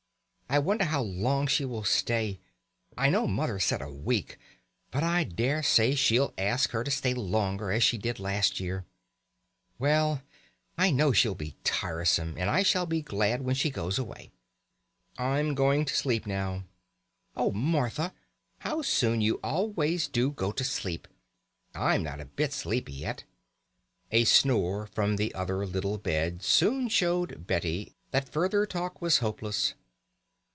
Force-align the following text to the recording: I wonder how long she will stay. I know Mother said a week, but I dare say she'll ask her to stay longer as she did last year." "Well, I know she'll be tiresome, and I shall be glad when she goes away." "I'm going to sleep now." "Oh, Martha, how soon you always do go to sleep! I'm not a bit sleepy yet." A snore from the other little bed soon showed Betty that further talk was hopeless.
I 0.53 0.59
wonder 0.59 0.83
how 0.83 1.01
long 1.03 1.47
she 1.47 1.63
will 1.63 1.85
stay. 1.85 2.37
I 2.97 3.09
know 3.09 3.25
Mother 3.25 3.57
said 3.57 3.81
a 3.81 3.89
week, 3.89 4.37
but 4.91 5.01
I 5.01 5.23
dare 5.23 5.63
say 5.63 5.95
she'll 5.95 6.33
ask 6.37 6.71
her 6.71 6.83
to 6.83 6.91
stay 6.91 7.13
longer 7.13 7.71
as 7.71 7.83
she 7.85 7.97
did 7.97 8.19
last 8.19 8.59
year." 8.59 8.83
"Well, 9.79 10.21
I 10.77 10.91
know 10.91 11.13
she'll 11.13 11.35
be 11.35 11.55
tiresome, 11.63 12.35
and 12.37 12.49
I 12.49 12.63
shall 12.63 12.85
be 12.85 13.01
glad 13.01 13.43
when 13.43 13.55
she 13.55 13.69
goes 13.69 13.97
away." 13.97 14.33
"I'm 15.17 15.55
going 15.55 15.85
to 15.85 15.95
sleep 15.95 16.27
now." 16.27 16.65
"Oh, 17.33 17.53
Martha, 17.53 18.13
how 18.57 18.81
soon 18.81 19.21
you 19.21 19.39
always 19.41 20.09
do 20.09 20.31
go 20.31 20.51
to 20.51 20.65
sleep! 20.65 21.07
I'm 21.73 22.03
not 22.03 22.19
a 22.19 22.25
bit 22.25 22.51
sleepy 22.51 22.91
yet." 22.91 23.23
A 24.11 24.25
snore 24.25 24.85
from 24.85 25.15
the 25.15 25.33
other 25.33 25.65
little 25.65 25.97
bed 25.97 26.43
soon 26.43 26.89
showed 26.89 27.47
Betty 27.47 27.95
that 28.11 28.27
further 28.27 28.65
talk 28.65 29.01
was 29.01 29.19
hopeless. 29.19 29.75